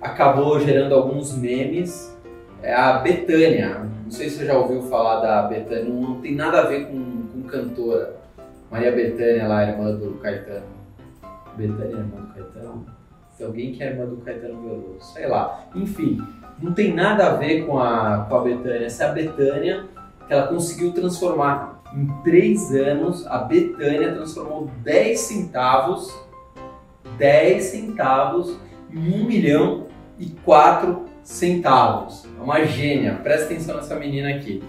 acabou 0.00 0.60
gerando 0.60 0.94
alguns 0.94 1.36
memes, 1.36 2.16
é 2.62 2.74
a 2.74 2.98
Betânia. 2.98 3.88
Não 4.04 4.10
sei 4.10 4.28
se 4.28 4.38
você 4.38 4.46
já 4.46 4.58
ouviu 4.58 4.82
falar 4.82 5.20
da 5.20 5.42
Betânia, 5.42 5.84
não 5.84 6.20
tem 6.20 6.34
nada 6.34 6.60
a 6.60 6.66
ver 6.66 6.86
com 6.86 7.21
cantora. 7.52 8.16
Maria 8.70 8.90
Bethânia 8.90 9.46
lá, 9.46 9.68
irmã 9.68 9.92
do 9.94 10.14
Caetano. 10.14 10.64
Bethânia, 11.54 11.98
irmã 11.98 12.20
do 12.22 12.34
Caetano? 12.34 12.86
Se 13.30 13.44
alguém 13.44 13.72
que 13.72 13.82
é 13.82 13.88
irmã 13.88 14.06
do 14.06 14.16
Caetano 14.16 14.62
Veloso, 14.62 15.12
sei 15.12 15.28
lá. 15.28 15.66
Enfim, 15.74 16.18
não 16.58 16.72
tem 16.72 16.94
nada 16.94 17.26
a 17.26 17.36
ver 17.36 17.66
com 17.66 17.78
a, 17.78 18.26
com 18.28 18.36
a 18.36 18.42
Bethânia. 18.42 18.86
Essa 18.86 19.04
é 19.04 19.08
a 19.08 19.12
Bethânia 19.12 19.84
que 20.26 20.32
ela 20.32 20.46
conseguiu 20.46 20.92
transformar. 20.92 21.82
Em 21.94 22.06
três 22.22 22.74
anos, 22.74 23.26
a 23.26 23.38
Bethânia 23.38 24.14
transformou 24.14 24.70
10 24.82 25.20
centavos, 25.20 26.10
10 27.18 27.62
centavos 27.62 28.56
em 28.90 29.22
1 29.22 29.24
milhão 29.26 29.88
e 30.18 30.30
4 30.42 31.04
centavos. 31.22 32.24
É 32.38 32.42
uma 32.42 32.64
gênia. 32.64 33.20
Presta 33.22 33.46
atenção 33.46 33.76
nessa 33.76 33.94
menina 33.96 34.30
aqui. 34.30 34.62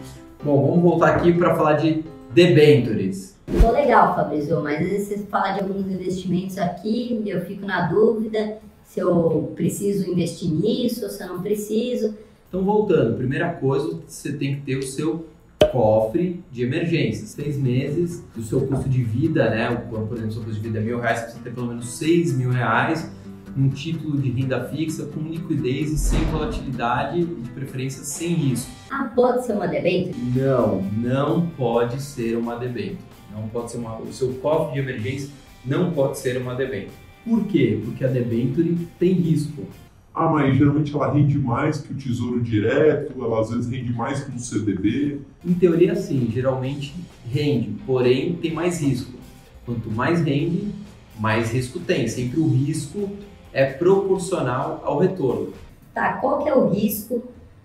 Bom, 0.44 0.68
vamos 0.68 0.84
voltar 0.84 1.16
aqui 1.16 1.32
para 1.32 1.56
falar 1.56 1.74
de 1.74 2.04
debentures. 2.34 3.38
Tô 3.62 3.72
legal, 3.72 4.16
Fabrício, 4.16 4.62
mas 4.62 4.82
às 4.82 4.90
vezes 4.90 5.08
você 5.08 5.18
fala 5.25 5.52
de 5.52 5.62
alguns 5.62 5.88
investimentos 5.88 6.58
aqui, 6.58 7.22
eu 7.25 7.42
fico 7.42 7.66
na 7.66 7.88
dúvida 7.88 8.58
se 8.84 9.00
eu 9.00 9.52
preciso 9.56 10.10
investir 10.10 10.52
nisso 10.52 11.04
ou 11.04 11.10
se 11.10 11.24
eu 11.24 11.28
não 11.28 11.42
preciso. 11.42 12.16
Então, 12.48 12.63
voltando, 12.63 13.18
primeira 13.18 13.52
coisa, 13.54 14.00
você 14.08 14.32
tem 14.32 14.56
que 14.56 14.62
ter 14.62 14.78
o 14.78 14.84
seu 14.84 15.25
cofre 15.72 16.44
de 16.52 16.63
emergência. 16.63 17.25
Seis 17.25 17.58
meses 17.58 18.24
do 18.36 18.44
seu 18.44 18.62
custo 18.68 18.88
de 18.88 19.04
vida, 19.04 19.50
né? 19.50 19.70
Por 19.90 20.16
exemplo, 20.16 20.32
seu 20.32 20.44
custo 20.44 20.60
de 20.62 20.68
vida 20.68 20.80
é 20.80 20.82
mil 20.82 21.00
reais, 21.00 21.20
você 21.20 21.24
precisa 21.25 21.44
ter 21.44 21.54
pelo 21.54 21.68
menos 21.68 21.88
seis 21.88 22.38
mil 22.38 22.52
reais 22.52 23.12
um 23.57 23.69
título 23.69 24.19
de 24.19 24.29
renda 24.29 24.63
fixa 24.65 25.05
com 25.05 25.22
liquidez 25.22 25.91
e 25.91 25.98
sem 25.98 26.19
volatilidade 26.25 27.22
e 27.22 27.25
de 27.25 27.50
preferência 27.51 28.03
sem 28.03 28.33
risco. 28.33 28.72
Ah, 28.89 29.12
pode 29.15 29.45
ser 29.45 29.53
uma 29.53 29.67
debênture? 29.67 30.15
Não, 30.36 30.81
não 30.81 31.48
pode 31.50 32.01
ser 32.01 32.38
uma 32.38 32.55
debênture. 32.55 32.98
Não 33.31 33.48
pode 33.48 33.72
ser 33.72 33.77
uma. 33.77 34.00
O 34.00 34.12
seu 34.12 34.33
cofre 34.36 34.74
de 34.74 34.79
emergência 34.79 35.29
não 35.65 35.91
pode 35.91 36.19
ser 36.19 36.38
uma 36.38 36.55
debênture. 36.55 36.91
Por 37.25 37.45
quê? 37.45 37.79
Porque 37.83 38.03
a 38.03 38.07
debênture 38.07 38.75
tem 39.00 39.13
risco. 39.13 39.63
Ah, 40.13 40.29
mas 40.29 40.55
geralmente 40.55 40.93
ela 40.93 41.12
rende 41.12 41.39
mais 41.39 41.79
que 41.79 41.91
o 41.91 41.95
tesouro 41.95 42.39
direto, 42.39 43.13
ela 43.19 43.41
às 43.41 43.50
vezes 43.50 43.67
rende 43.67 43.91
mais 43.93 44.24
que 44.24 44.31
um 44.31 44.38
CDB. 44.38 45.19
Em 45.43 45.53
teoria, 45.53 45.95
sim, 45.95 46.29
geralmente 46.31 46.93
rende, 47.31 47.72
porém 47.86 48.36
tem 48.36 48.53
mais 48.53 48.79
risco. 48.79 49.13
Quanto 49.65 49.89
mais 49.89 50.22
rende, 50.22 50.67
mais 51.19 51.51
risco 51.51 51.79
tem. 51.79 52.07
Sempre 52.07 52.39
o 52.39 52.48
risco 52.48 53.10
é 53.53 53.65
proporcional 53.65 54.81
ao 54.83 55.00
retorno. 55.00 55.53
Tá, 55.93 56.13
qual 56.13 56.43
que 56.43 56.50
é 56.50 56.55
o 56.55 56.69
risco 56.69 57.24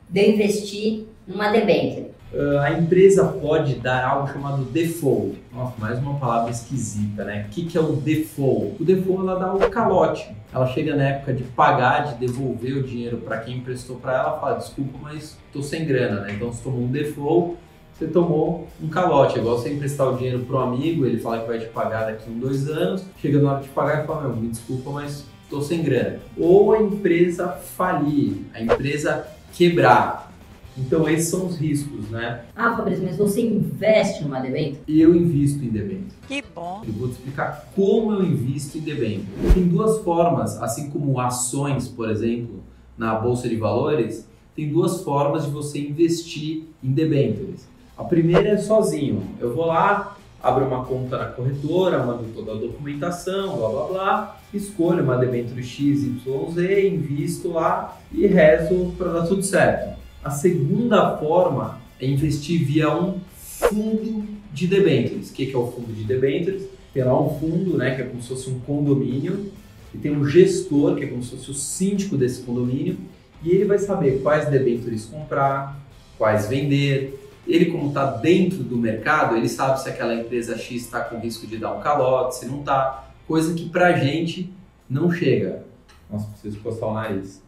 de 0.09 0.21
eu 0.21 0.35
investir 0.35 1.07
numa 1.26 1.50
debênture? 1.50 2.09
Uh, 2.30 2.59
a 2.59 2.73
empresa 2.73 3.25
pode 3.25 3.76
dar 3.76 4.07
algo 4.07 4.30
chamado 4.30 4.62
default. 4.64 5.38
Nossa, 5.50 5.73
mais 5.78 5.99
uma 5.99 6.18
palavra 6.18 6.50
esquisita, 6.50 7.25
né? 7.25 7.47
O 7.49 7.50
que, 7.50 7.64
que 7.64 7.78
é 7.78 7.80
o 7.80 7.92
default? 7.92 8.76
O 8.78 8.85
default 8.85 9.23
ela 9.23 9.38
dá 9.38 9.54
o 9.54 9.71
calote. 9.71 10.30
Ela 10.52 10.66
chega 10.66 10.95
na 10.95 11.04
época 11.04 11.33
de 11.33 11.42
pagar, 11.42 12.12
de 12.12 12.26
devolver 12.26 12.76
o 12.76 12.83
dinheiro 12.83 13.16
para 13.18 13.38
quem 13.38 13.57
emprestou 13.57 13.97
para 13.97 14.12
ela, 14.12 14.38
fala: 14.38 14.59
desculpa, 14.59 14.99
mas 15.00 15.38
estou 15.47 15.62
sem 15.62 15.87
grana, 15.87 16.21
né? 16.21 16.35
Então, 16.35 16.52
se 16.52 16.62
tomou 16.62 16.83
um 16.83 16.92
default, 16.92 17.57
você 17.99 18.07
tomou 18.07 18.69
um 18.81 18.88
calote. 18.88 19.37
É 19.37 19.40
igual 19.40 19.59
você 19.59 19.73
emprestar 19.73 20.12
o 20.12 20.17
dinheiro 20.17 20.40
para 20.40 20.57
um 20.57 20.61
amigo, 20.61 21.05
ele 21.05 21.19
fala 21.19 21.40
que 21.40 21.49
vai 21.49 21.59
te 21.59 21.67
pagar 21.67 22.07
daqui 22.07 22.28
a 22.28 22.33
um, 22.33 22.38
dois 22.38 22.69
anos, 22.69 23.05
chega 23.21 23.40
na 23.43 23.52
hora 23.52 23.62
de 23.62 23.69
pagar 23.71 24.05
e 24.05 24.07
fala: 24.07 24.28
meu, 24.28 24.37
me 24.37 24.49
desculpa, 24.49 24.90
mas 24.90 25.25
estou 25.43 25.61
sem 25.61 25.83
grana. 25.83 26.21
Ou 26.38 26.73
a 26.73 26.81
empresa 26.81 27.49
falir, 27.49 28.43
a 28.55 28.62
empresa 28.62 29.26
quebrar. 29.52 30.28
Então 30.76 31.09
esses 31.09 31.28
são 31.28 31.47
os 31.47 31.57
riscos, 31.57 32.09
né? 32.09 32.45
Ah, 32.55 32.76
Fabrício, 32.76 33.05
mas 33.05 33.17
você 33.17 33.40
investe 33.40 34.23
numa 34.23 34.38
debênture? 34.38 34.78
Eu 34.87 35.12
invisto 35.12 35.64
em 35.64 35.71
debênture. 35.71 36.17
Que 36.28 36.45
bom! 36.55 36.83
Eu 36.87 36.93
vou 36.93 37.09
te 37.09 37.14
explicar 37.14 37.69
como 37.75 38.12
eu 38.12 38.23
invisto 38.23 38.78
em 38.78 38.83
debênture. 38.83 39.26
Tem 39.55 39.67
duas 39.67 39.99
formas, 40.05 40.57
assim 40.62 40.88
como 40.88 41.19
ações, 41.19 41.88
por 41.88 42.09
exemplo, 42.09 42.62
na 42.97 43.17
bolsa 43.17 43.49
de 43.49 43.57
valores, 43.57 44.28
tem 44.55 44.69
duas 44.69 45.02
formas 45.02 45.47
de 45.47 45.50
você 45.50 45.81
investir 45.81 46.64
em 46.83 46.93
debêntures. 46.93 47.68
A 47.99 48.05
primeira 48.05 48.50
é 48.50 48.57
sozinho. 48.57 49.25
Eu 49.40 49.52
vou 49.52 49.67
lá, 49.67 50.17
abro 50.40 50.64
uma 50.64 50.85
conta 50.85 51.19
na 51.19 51.25
corretora, 51.26 51.99
mando 52.05 52.26
toda 52.33 52.52
a 52.52 52.55
documentação, 52.55 53.57
blá 53.57 53.69
blá 53.69 53.87
blá, 53.87 54.40
escolho 54.55 55.02
uma 55.02 55.17
debênture 55.17 55.64
XYZ, 55.64 56.23
invisto 56.93 57.50
lá 57.50 57.99
e 58.12 58.25
rezo 58.28 58.95
para 58.97 59.12
dar 59.14 59.26
tudo 59.26 59.43
certo. 59.43 59.99
A 60.23 60.31
segunda 60.31 61.17
forma 61.17 61.81
é 62.00 62.07
investir 62.07 62.64
via 62.64 62.95
um 62.95 63.19
fundo 63.37 64.25
de 64.52 64.69
debêntures. 64.69 65.31
O 65.31 65.33
que 65.33 65.52
é 65.52 65.57
o 65.57 65.67
fundo 65.67 65.93
de 65.93 66.05
debêntures? 66.05 66.69
Tem 66.95 67.02
lá 67.02 67.21
um 67.21 67.37
fundo, 67.40 67.76
né, 67.76 67.97
que 67.97 68.02
é 68.02 68.05
como 68.05 68.23
se 68.23 68.28
fosse 68.28 68.49
um 68.49 68.61
condomínio, 68.61 69.50
e 69.93 69.99
tem 69.99 70.17
um 70.17 70.25
gestor, 70.25 70.95
que 70.95 71.02
é 71.02 71.07
como 71.09 71.23
se 71.23 71.31
fosse 71.33 71.50
o 71.50 71.55
síndico 71.55 72.17
desse 72.17 72.43
condomínio, 72.43 72.97
e 73.43 73.50
ele 73.50 73.64
vai 73.64 73.78
saber 73.78 74.21
quais 74.23 74.49
debêntures 74.49 75.05
comprar, 75.07 75.76
quais 76.17 76.49
vender, 76.49 77.18
ele, 77.49 77.73
como 77.73 77.88
está 77.88 78.05
dentro 78.11 78.59
do 78.59 78.76
mercado, 78.76 79.35
ele 79.35 79.49
sabe 79.49 79.81
se 79.81 79.88
aquela 79.88 80.14
empresa 80.14 80.57
X 80.59 80.83
está 80.83 81.00
com 81.00 81.19
risco 81.19 81.47
de 81.47 81.57
dar 81.57 81.73
um 81.73 81.81
calote, 81.81 82.37
se 82.37 82.47
não 82.47 82.61
está. 82.61 83.09
Coisa 83.26 83.55
que 83.55 83.69
para 83.69 83.88
a 83.88 83.93
gente 83.93 84.52
não 84.88 85.11
chega. 85.11 85.64
Nossa, 86.11 86.28
preciso 86.28 86.61
coçar 86.61 86.88
o 86.88 86.95
nariz. 86.95 87.43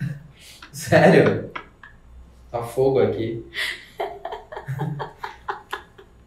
Sério? 0.72 1.50
Tá 2.50 2.62
fogo 2.62 3.00
aqui. 3.00 3.44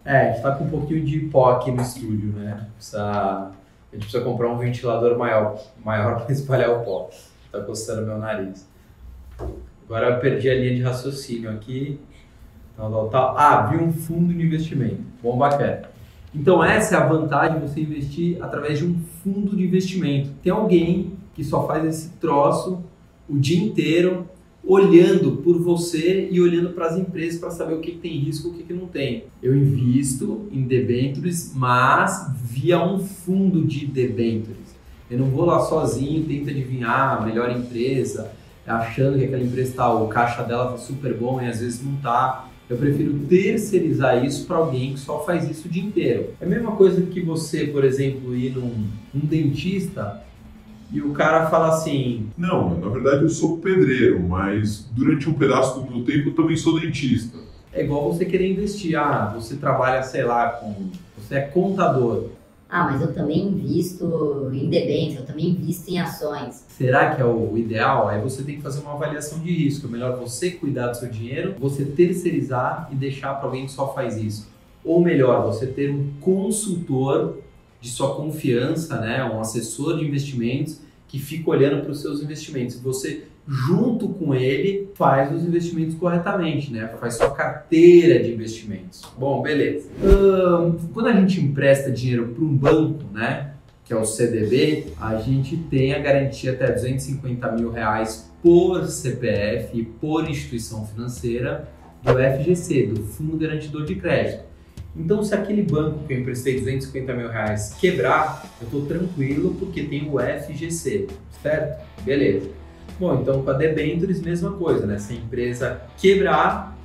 É, 0.03 0.17
a 0.17 0.33
gente 0.33 0.41
tá 0.41 0.55
com 0.55 0.63
um 0.63 0.69
pouquinho 0.69 1.05
de 1.05 1.19
pó 1.19 1.51
aqui 1.51 1.69
no 1.69 1.79
estúdio, 1.79 2.33
né? 2.33 2.67
Precisa, 2.75 3.03
a 3.03 3.51
gente 3.93 4.01
precisa 4.01 4.23
comprar 4.23 4.49
um 4.49 4.57
ventilador 4.57 5.15
maior, 5.15 5.61
maior 5.85 6.21
para 6.25 6.33
espalhar 6.33 6.71
o 6.71 6.83
pó. 6.83 7.09
Tá 7.51 7.61
coçando 7.61 8.07
meu 8.07 8.17
nariz. 8.17 8.67
Agora 9.85 10.09
eu 10.09 10.19
perdi 10.19 10.49
a 10.49 10.55
linha 10.55 10.75
de 10.75 10.81
raciocínio 10.81 11.51
aqui. 11.51 11.99
Tal, 12.75 13.09
tal. 13.09 13.37
Ah, 13.37 13.67
vi 13.67 13.77
um 13.77 13.91
fundo 13.91 14.33
de 14.33 14.41
investimento. 14.41 15.01
Bom, 15.21 15.37
bacana. 15.37 15.83
Então 16.33 16.63
essa 16.63 16.95
é 16.95 16.97
a 16.97 17.05
vantagem 17.05 17.59
de 17.59 17.67
você 17.67 17.81
investir 17.81 18.37
através 18.41 18.79
de 18.79 18.85
um 18.85 18.95
fundo 19.23 19.55
de 19.55 19.63
investimento. 19.63 20.29
Tem 20.41 20.51
alguém 20.51 21.13
que 21.33 21.43
só 21.43 21.67
faz 21.67 21.85
esse 21.85 22.09
troço 22.17 22.83
o 23.27 23.37
dia 23.37 23.61
inteiro 23.61 24.27
olhando 24.63 25.37
por 25.37 25.59
você 25.59 26.29
e 26.31 26.39
olhando 26.39 26.69
para 26.69 26.87
as 26.87 26.97
empresas 26.97 27.39
para 27.39 27.49
saber 27.49 27.73
o 27.73 27.79
que, 27.79 27.91
que, 27.91 27.97
tem 27.97 28.17
risco 28.17 28.47
e 28.47 28.51
o 28.51 28.53
que, 28.53 28.63
que 28.63 28.73
não 28.73 28.85
tem. 28.85 29.25
Eu 29.41 29.55
invisto 29.55 30.47
em 30.51 30.61
debentures, 30.61 31.51
mas 31.55 32.31
via 32.43 32.83
um 32.83 32.99
fundo 32.99 33.65
de 33.65 33.85
debentures. 33.85 34.75
Eu 35.09 35.17
não 35.17 35.27
vou 35.27 35.45
lá 35.45 35.59
sozinho, 35.61 36.25
tento 36.25 36.49
adivinhar 36.49 37.17
a 37.17 37.25
melhor 37.25 37.51
empresa, 37.51 38.31
achando 38.65 39.17
que 39.17 39.25
aquela 39.25 39.43
empresa 39.43 39.71
está, 39.71 39.91
o 39.93 40.07
caixa 40.07 40.43
dela 40.43 40.75
está 40.75 40.77
super 40.77 41.13
bom 41.17 41.41
e 41.41 41.47
às 41.47 41.59
vezes 41.59 41.83
não 41.83 41.95
está. 41.95 42.47
Eu 42.71 42.77
prefiro 42.77 43.13
terceirizar 43.27 44.23
isso 44.23 44.45
para 44.45 44.55
alguém 44.55 44.93
que 44.93 44.99
só 45.01 45.21
faz 45.25 45.49
isso 45.49 45.67
o 45.67 45.69
dia 45.69 45.83
inteiro. 45.83 46.29
É 46.39 46.45
a 46.45 46.47
mesma 46.47 46.71
coisa 46.71 47.01
que 47.01 47.19
você, 47.19 47.67
por 47.67 47.83
exemplo, 47.83 48.33
ir 48.33 48.55
num, 48.55 48.87
num 49.13 49.25
dentista 49.25 50.23
e 50.89 51.01
o 51.01 51.11
cara 51.11 51.49
fala 51.49 51.67
assim: 51.67 52.29
Não, 52.37 52.79
na 52.79 52.87
verdade 52.87 53.23
eu 53.23 53.29
sou 53.29 53.57
pedreiro, 53.57 54.21
mas 54.21 54.87
durante 54.89 55.29
um 55.29 55.33
pedaço 55.33 55.81
do 55.81 55.91
meu 55.91 56.05
tempo 56.05 56.29
eu 56.29 56.33
também 56.33 56.55
sou 56.55 56.79
dentista. 56.79 57.37
É 57.73 57.83
igual 57.83 58.09
você 58.13 58.23
querer 58.23 58.49
investir. 58.49 58.97
Ah, 58.97 59.33
você 59.35 59.57
trabalha, 59.57 60.01
sei 60.03 60.23
lá, 60.23 60.47
com. 60.51 60.91
Você 61.17 61.35
é 61.35 61.41
contador. 61.41 62.29
Ah, 62.73 62.85
mas 62.85 63.01
eu 63.01 63.13
também 63.13 63.47
invisto 63.47 64.49
em 64.53 64.69
debêntures, 64.69 65.19
eu 65.19 65.25
também 65.25 65.49
invisto 65.49 65.91
em 65.91 65.99
ações. 65.99 66.63
Será 66.69 67.13
que 67.13 67.21
é 67.21 67.25
o 67.25 67.57
ideal? 67.57 68.07
Aí 68.07 68.21
você 68.21 68.43
tem 68.43 68.55
que 68.55 68.61
fazer 68.61 68.79
uma 68.79 68.93
avaliação 68.93 69.39
de 69.39 69.51
risco. 69.51 69.87
É 69.87 69.89
melhor 69.89 70.17
você 70.17 70.51
cuidar 70.51 70.87
do 70.87 70.95
seu 70.95 71.09
dinheiro, 71.09 71.53
você 71.59 71.83
terceirizar 71.83 72.87
e 72.89 72.95
deixar 72.95 73.33
para 73.33 73.47
alguém 73.47 73.65
que 73.65 73.73
só 73.73 73.93
faz 73.93 74.15
isso. 74.15 74.47
Ou 74.85 75.01
melhor, 75.01 75.45
você 75.45 75.67
ter 75.67 75.91
um 75.91 76.13
consultor 76.21 77.39
de 77.81 77.89
sua 77.89 78.15
confiança, 78.15 79.01
né, 79.01 79.21
um 79.21 79.41
assessor 79.41 79.97
de 79.97 80.05
investimentos 80.05 80.79
que 81.09 81.19
fica 81.19 81.49
olhando 81.49 81.81
para 81.81 81.91
os 81.91 81.99
seus 81.99 82.23
investimentos. 82.23 82.79
Você 82.79 83.25
junto 83.47 84.09
com 84.09 84.33
ele, 84.33 84.89
faz 84.95 85.33
os 85.33 85.43
investimentos 85.43 85.95
corretamente, 85.95 86.71
né? 86.71 86.89
Faz 86.99 87.15
sua 87.15 87.31
carteira 87.31 88.23
de 88.23 88.31
investimentos. 88.31 89.03
Bom, 89.17 89.41
beleza. 89.41 89.89
Quando 90.93 91.07
a 91.07 91.13
gente 91.13 91.41
empresta 91.41 91.91
dinheiro 91.91 92.29
para 92.29 92.43
um 92.43 92.55
banco, 92.55 93.03
né? 93.13 93.53
Que 93.83 93.93
é 93.93 93.97
o 93.97 94.05
CDB, 94.05 94.87
a 95.01 95.17
gente 95.17 95.57
tem 95.57 95.93
a 95.93 95.99
garantia 95.99 96.53
até 96.53 96.71
250 96.71 97.51
mil 97.51 97.71
reais 97.71 98.31
por 98.41 98.85
CPF 98.87 99.77
e 99.77 99.83
por 99.83 100.29
instituição 100.29 100.85
financeira 100.85 101.67
do 102.01 102.13
FGC, 102.13 102.87
do 102.87 103.03
Fundo 103.03 103.37
Garantidor 103.37 103.85
de 103.85 103.95
Crédito. 103.95 104.45
Então, 104.95 105.23
se 105.23 105.33
aquele 105.33 105.61
banco 105.61 106.05
que 106.05 106.13
eu 106.13 106.19
emprestei 106.19 106.59
250 106.59 107.13
mil 107.13 107.29
reais 107.29 107.75
quebrar, 107.79 108.45
eu 108.59 108.65
estou 108.65 108.85
tranquilo 108.85 109.55
porque 109.59 109.83
tem 109.83 110.09
o 110.09 110.19
FGC, 110.19 111.07
certo? 111.41 111.81
Beleza. 112.03 112.49
Bom, 112.99 113.21
então 113.21 113.41
com 113.41 113.49
a 113.49 113.53
debentures, 113.53 114.21
mesma 114.21 114.51
coisa, 114.51 114.85
né? 114.85 114.97
Se 114.99 115.13
a 115.13 115.15
empresa 115.15 115.81
quebrar, 115.97 116.77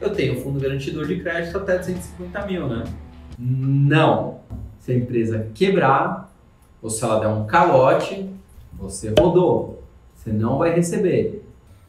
eu 0.00 0.10
tenho 0.10 0.40
fundo 0.40 0.60
garantidor 0.60 1.06
de 1.06 1.20
crédito 1.20 1.56
até 1.58 1.78
250 1.78 2.46
mil, 2.46 2.68
né? 2.68 2.84
Não. 3.38 4.40
Se 4.78 4.92
a 4.92 4.96
empresa 4.96 5.48
quebrar, 5.54 6.32
ou 6.82 6.90
se 6.90 7.02
ela 7.02 7.18
der 7.18 7.28
um 7.28 7.46
calote, 7.46 8.28
você 8.74 9.12
rodou. 9.18 9.82
Você 10.14 10.30
não 10.30 10.58
vai 10.58 10.74
receber. 10.74 11.44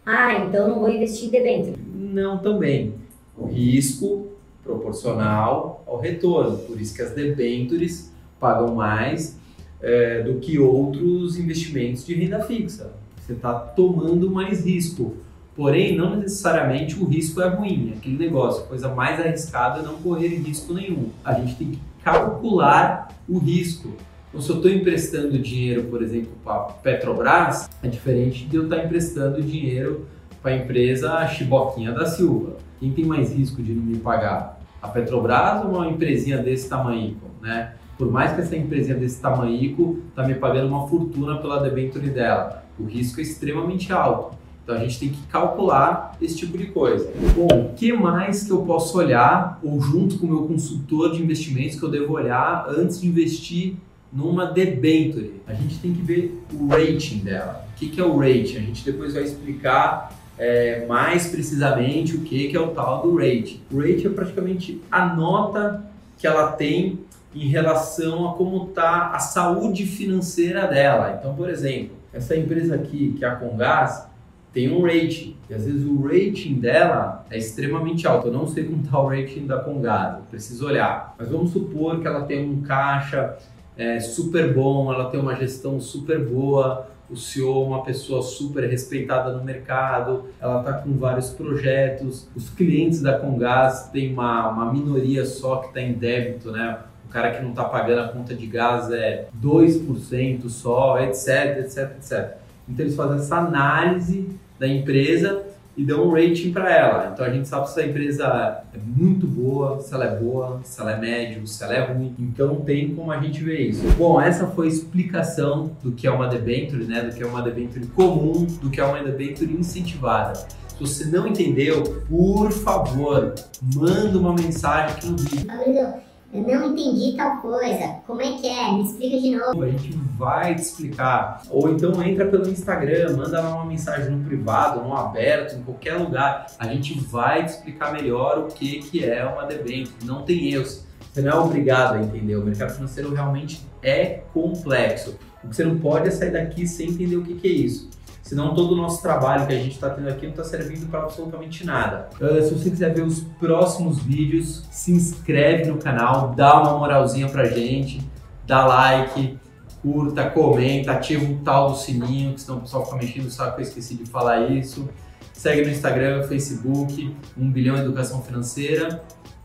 Ah, 0.06 0.34
então 0.34 0.68
não 0.68 0.80
vou 0.80 0.90
investir 0.90 1.28
em 1.28 1.32
debênture. 1.32 1.78
Não 1.94 2.38
também. 2.38 2.96
O 3.38 3.46
risco 3.46 4.28
proporcional 4.64 5.84
ao 5.86 6.00
retorno. 6.00 6.58
Por 6.58 6.80
isso 6.80 6.96
que 6.96 7.02
as 7.02 7.12
debêntures 7.12 8.12
pagam 8.40 8.74
mais 8.74 9.38
é, 9.82 10.22
do 10.22 10.36
que 10.40 10.58
outros 10.60 11.38
investimentos 11.38 12.06
de 12.06 12.16
renda 12.16 12.42
fixa. 12.42 12.94
Você 13.26 13.34
está 13.34 13.54
tomando 13.54 14.30
mais 14.30 14.64
risco. 14.64 15.18
Porém, 15.56 15.98
não 15.98 16.16
necessariamente 16.16 17.02
o 17.02 17.06
risco 17.06 17.42
é 17.42 17.48
ruim. 17.48 17.94
Aquele 17.98 18.18
negócio, 18.18 18.68
coisa 18.68 18.94
mais 18.94 19.20
arriscada 19.20 19.80
é 19.80 19.84
não 19.84 19.96
correr 19.96 20.28
risco 20.28 20.74
nenhum. 20.74 21.10
A 21.24 21.34
gente 21.34 21.56
tem 21.56 21.72
que 21.72 21.80
calcular 22.04 23.08
o 23.28 23.40
risco. 23.40 23.94
Então, 24.30 24.40
se 24.40 24.50
eu 24.52 24.58
estou 24.58 24.70
emprestando 24.70 25.40
dinheiro, 25.40 25.86
por 25.86 26.04
exemplo, 26.04 26.34
para 26.44 26.66
Petrobras, 26.84 27.68
é 27.82 27.88
diferente 27.88 28.46
de 28.46 28.58
eu 28.58 28.66
estar 28.66 28.76
tá 28.76 28.84
emprestando 28.84 29.42
dinheiro 29.42 30.06
para 30.40 30.52
a 30.52 30.58
empresa 30.58 31.26
Chiboquinha 31.28 31.94
da 31.94 32.06
Silva. 32.06 32.58
Quem 32.80 32.92
tem 32.92 33.06
mais 33.06 33.34
risco 33.34 33.64
de 33.64 33.74
não 33.74 33.82
me 33.82 33.98
pagar? 33.98 34.60
A 34.80 34.88
Petrobras 34.88 35.66
ou 35.66 35.72
uma 35.72 35.88
empresinha 35.88 36.38
desse 36.38 36.70
tamanho, 36.70 37.18
né? 37.42 37.74
Por 37.98 38.12
mais 38.12 38.34
que 38.34 38.42
essa 38.42 38.56
empresinha 38.56 38.96
desse 38.96 39.20
tamanho 39.20 40.04
está 40.10 40.28
me 40.28 40.36
pagando 40.36 40.68
uma 40.68 40.88
fortuna 40.88 41.38
pela 41.38 41.64
debenture 41.64 42.10
dela, 42.10 42.65
o 42.80 42.86
risco 42.86 43.20
é 43.20 43.24
extremamente 43.24 43.92
alto. 43.92 44.36
Então 44.64 44.76
a 44.76 44.80
gente 44.80 45.00
tem 45.00 45.10
que 45.10 45.22
calcular 45.28 46.18
esse 46.20 46.38
tipo 46.38 46.58
de 46.58 46.66
coisa. 46.66 47.08
Bom, 47.36 47.68
o 47.68 47.74
que 47.76 47.94
mais 47.94 48.44
que 48.44 48.52
eu 48.52 48.64
posso 48.64 48.98
olhar, 48.98 49.60
ou 49.64 49.80
junto 49.80 50.18
com 50.18 50.26
o 50.26 50.30
meu 50.30 50.48
consultor 50.48 51.12
de 51.12 51.22
investimentos, 51.22 51.80
que 51.80 51.86
eu 51.86 51.92
devo 51.92 52.14
olhar 52.14 52.66
antes 52.68 53.00
de 53.00 53.08
investir 53.08 53.76
numa 54.12 54.48
debenture? 54.48 55.34
A 55.46 55.54
gente 55.54 55.78
tem 55.78 55.94
que 55.94 56.02
ver 56.02 56.44
o 56.52 56.68
rating 56.68 57.20
dela. 57.20 57.64
O 57.72 57.78
que, 57.78 57.90
que 57.90 58.02
é 58.02 58.04
o 58.04 58.18
rating? 58.18 58.58
A 58.58 58.62
gente 58.62 58.84
depois 58.84 59.14
vai 59.14 59.24
explicar 59.24 60.12
é, 60.36 60.84
mais 60.88 61.28
precisamente 61.28 62.16
o 62.16 62.22
que, 62.22 62.48
que 62.48 62.58
é 62.58 62.60
o 62.60 62.70
tal 62.70 63.04
do 63.04 63.16
rating. 63.18 63.62
O 63.72 63.80
rating 63.80 64.08
é 64.08 64.10
praticamente 64.10 64.82
a 64.92 65.14
nota 65.14 65.86
que 66.18 66.26
ela 66.26 66.52
tem 66.54 67.00
em 67.36 67.50
relação 67.50 68.30
a 68.30 68.34
como 68.34 68.70
está 68.70 69.12
a 69.12 69.20
saúde 69.20 69.86
financeira 69.86 70.66
dela. 70.66 71.18
Então, 71.20 71.36
por 71.36 71.50
exemplo, 71.50 71.96
essa 72.16 72.36
empresa 72.36 72.76
aqui, 72.76 73.14
que 73.18 73.26
é 73.26 73.28
a 73.28 73.36
Congás, 73.36 74.08
tem 74.54 74.72
um 74.72 74.82
rating. 74.84 75.36
E 75.50 75.54
às 75.54 75.66
vezes 75.66 75.86
o 75.86 76.02
rating 76.02 76.56
dela 76.56 77.26
é 77.30 77.38
extremamente 77.38 78.08
alto. 78.08 78.30
Eu 78.30 78.34
não 78.34 78.48
sei 78.48 78.64
como 78.64 78.82
está 78.82 79.00
o 79.00 79.10
rating 79.10 79.46
da 79.46 79.60
Congás, 79.60 80.24
preciso 80.32 80.66
olhar. 80.66 81.14
Mas 81.20 81.30
vamos 81.30 81.52
supor 81.52 82.00
que 82.00 82.08
ela 82.08 82.24
tem 82.24 82.50
um 82.50 82.62
caixa 82.62 83.36
é, 83.78 84.00
super 84.00 84.54
bom, 84.54 84.92
ela 84.94 85.10
tem 85.10 85.20
uma 85.20 85.36
gestão 85.36 85.80
super 85.82 86.26
boa, 86.26 86.88
o 87.10 87.16
CEO 87.18 87.64
é 87.64 87.68
uma 87.68 87.84
pessoa 87.84 88.22
super 88.22 88.68
respeitada 88.68 89.32
no 89.34 89.44
mercado, 89.44 90.26
ela 90.40 90.62
está 90.62 90.74
com 90.74 90.94
vários 90.94 91.30
projetos, 91.30 92.28
os 92.34 92.50
clientes 92.50 93.02
da 93.02 93.20
Congás 93.20 93.90
têm 93.90 94.14
uma, 94.14 94.50
uma 94.50 94.74
minoria 94.74 95.26
só 95.26 95.58
que 95.58 95.68
está 95.68 95.82
em 95.82 95.94
débito, 95.94 96.52
né? 96.52 96.80
Cara 97.16 97.32
que 97.32 97.42
não 97.42 97.52
está 97.52 97.64
pagando 97.64 98.02
a 98.02 98.08
conta 98.10 98.36
de 98.36 98.46
gás 98.46 98.92
é 98.92 99.30
2% 99.42 100.50
só, 100.50 101.00
etc, 101.00 101.60
etc, 101.60 101.92
etc. 101.98 102.38
Então 102.68 102.86
eles 102.86 102.94
fazem 102.94 103.20
essa 103.20 103.38
análise 103.38 104.28
da 104.60 104.68
empresa 104.68 105.44
e 105.78 105.86
dão 105.86 106.10
um 106.10 106.12
rating 106.12 106.52
para 106.52 106.70
ela. 106.70 107.12
Então 107.14 107.26
a 107.26 107.30
gente 107.30 107.48
sabe 107.48 107.70
se 107.70 107.80
a 107.80 107.88
empresa 107.88 108.66
é 108.74 108.78
muito 108.78 109.26
boa, 109.26 109.80
se 109.80 109.94
ela 109.94 110.04
é 110.04 110.16
boa, 110.18 110.60
se 110.66 110.82
ela 110.82 110.92
é 110.92 111.00
médio, 111.00 111.48
se 111.48 111.64
ela 111.64 111.74
é 111.74 111.86
ruim. 111.86 112.14
Então 112.20 112.58
tem 112.58 112.94
como 112.94 113.10
a 113.10 113.18
gente 113.18 113.42
ver 113.42 113.62
isso. 113.62 113.88
Bom, 113.98 114.20
essa 114.20 114.48
foi 114.48 114.66
a 114.66 114.70
explicação 114.70 115.72
do 115.82 115.94
que 115.94 116.08
é 116.08 116.12
uma 116.12 116.28
debenture, 116.28 116.84
né? 116.84 117.02
Do 117.02 117.16
que 117.16 117.24
é 117.24 117.26
uma 117.26 117.42
debenture 117.42 117.86
comum, 117.88 118.46
do 118.62 118.70
que 118.70 118.82
é 118.82 118.84
uma 118.84 119.02
debenture 119.02 119.54
incentivada. 119.54 120.34
Se 120.68 120.78
você 120.82 121.06
não 121.06 121.26
entendeu, 121.26 121.82
por 122.10 122.52
favor, 122.52 123.34
manda 123.74 124.20
uma 124.20 124.34
mensagem 124.34 124.98
aqui 124.98 125.08
no 125.08 125.18
vídeo. 125.18 125.48
Eu 125.66 126.05
não 126.42 126.72
entendi 126.72 127.16
tal 127.16 127.38
coisa. 127.38 127.98
Como 128.06 128.22
é 128.22 128.32
que 128.34 128.48
é? 128.48 128.72
Me 128.72 128.84
explica 128.84 129.20
de 129.20 129.36
novo. 129.36 129.64
A 129.64 129.70
gente 129.70 129.92
vai 130.18 130.56
te 130.56 130.62
explicar. 130.62 131.42
Ou 131.50 131.70
então 131.70 132.02
entra 132.04 132.26
pelo 132.26 132.50
Instagram, 132.50 133.18
manda 133.18 133.42
lá 133.42 133.56
uma 133.56 133.66
mensagem 133.66 134.12
no 134.12 134.24
privado, 134.24 134.82
no 134.82 134.96
aberto, 134.96 135.56
em 135.56 135.64
qualquer 135.64 135.96
lugar. 135.96 136.48
A 136.60 136.68
gente 136.68 137.00
vai 137.00 137.46
te 137.46 137.52
explicar 137.52 137.92
melhor 137.94 138.40
o 138.40 138.48
que, 138.48 138.80
que 138.80 139.04
é 139.04 139.26
uma 139.26 139.46
debênture. 139.46 139.96
Não 140.04 140.24
tem 140.24 140.54
erros. 140.54 140.86
Você 141.12 141.22
não 141.22 141.32
é 141.32 141.36
obrigado 141.36 141.96
a 141.96 142.02
entender. 142.02 142.36
O 142.36 142.44
mercado 142.44 142.74
financeiro 142.74 143.14
realmente 143.14 143.66
é 143.82 144.22
complexo. 144.34 145.18
O 145.44 145.48
que 145.48 145.56
você 145.56 145.64
não 145.64 145.78
pode 145.78 146.08
é 146.08 146.12
sair 146.12 146.32
daqui 146.32 146.68
sem 146.68 146.90
entender 146.90 147.16
o 147.16 147.24
que, 147.24 147.36
que 147.36 147.48
é 147.48 147.52
isso. 147.52 147.90
Senão 148.26 148.54
todo 148.56 148.74
o 148.74 148.76
nosso 148.76 149.04
trabalho 149.04 149.46
que 149.46 149.54
a 149.54 149.58
gente 149.58 149.74
está 149.74 149.88
tendo 149.88 150.10
aqui 150.10 150.24
não 150.24 150.32
está 150.32 150.44
servindo 150.44 150.90
para 150.90 151.02
absolutamente 151.02 151.64
nada. 151.64 152.10
Uh, 152.20 152.42
se 152.42 152.56
você 152.56 152.72
quiser 152.72 152.92
ver 152.92 153.04
os 153.04 153.20
próximos 153.40 154.00
vídeos, 154.00 154.64
se 154.72 154.92
inscreve 154.92 155.70
no 155.70 155.78
canal, 155.78 156.34
dá 156.36 156.60
uma 156.60 156.80
moralzinha 156.80 157.30
pra 157.30 157.46
gente, 157.46 158.02
dá 158.48 158.66
like, 158.66 159.38
curta, 159.80 160.28
comenta, 160.28 160.94
ativa 160.94 161.24
o 161.24 161.38
tal 161.44 161.70
do 161.70 161.78
sininho, 161.78 162.34
que 162.34 162.42
senão 162.42 162.58
o 162.58 162.62
pessoal 162.62 162.84
fica 162.86 162.98
mexendo 162.98 163.28
o 163.28 163.30
saco, 163.30 163.62
eu 163.62 163.64
esqueci 163.64 163.94
de 163.94 164.10
falar 164.10 164.50
isso. 164.50 164.90
Segue 165.32 165.62
no 165.62 165.70
Instagram, 165.70 166.24
Facebook, 166.24 167.16
1 167.38 167.52
bilhão 167.52 167.78
educação 167.78 168.24
financeira 168.24 169.04